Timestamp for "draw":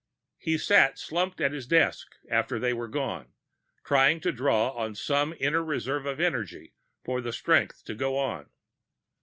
4.31-4.71